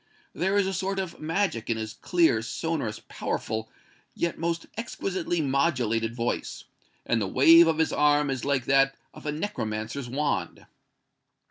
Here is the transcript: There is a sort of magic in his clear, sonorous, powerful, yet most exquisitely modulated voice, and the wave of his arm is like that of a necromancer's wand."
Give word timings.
There 0.33 0.57
is 0.57 0.65
a 0.65 0.73
sort 0.73 0.97
of 0.97 1.19
magic 1.19 1.69
in 1.69 1.77
his 1.77 1.93
clear, 1.93 2.41
sonorous, 2.41 3.01
powerful, 3.07 3.69
yet 4.15 4.39
most 4.39 4.65
exquisitely 4.75 5.41
modulated 5.41 6.15
voice, 6.15 6.63
and 7.05 7.21
the 7.21 7.27
wave 7.27 7.67
of 7.67 7.77
his 7.77 7.93
arm 7.93 8.31
is 8.31 8.43
like 8.43 8.65
that 8.65 8.95
of 9.13 9.27
a 9.27 9.31
necromancer's 9.31 10.09
wand." 10.09 10.65